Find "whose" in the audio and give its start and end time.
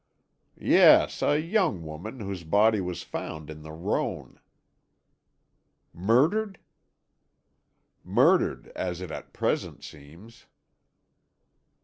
2.21-2.43